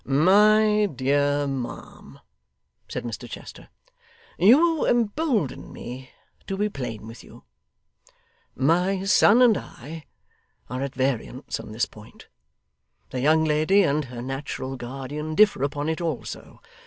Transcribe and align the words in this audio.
'My 0.03 0.87
dear 0.87 1.45
ma'am,' 1.45 2.21
said 2.89 3.03
Mr 3.03 3.29
Chester, 3.29 3.69
'you 4.39 4.83
embolden 4.87 5.71
me 5.71 6.09
to 6.47 6.57
be 6.57 6.69
plain 6.69 7.05
with 7.05 7.23
you. 7.23 7.43
My 8.55 9.03
son 9.03 9.43
and 9.43 9.55
I 9.55 10.07
are 10.71 10.81
at 10.81 10.95
variance 10.95 11.59
on 11.59 11.71
this 11.71 11.85
point. 11.85 12.29
The 13.11 13.19
young 13.19 13.43
lady 13.45 13.83
and 13.83 14.05
her 14.05 14.23
natural 14.23 14.75
guardian 14.75 15.35
differ 15.35 15.61
upon 15.61 15.87
it, 15.87 16.01
also. 16.01 16.63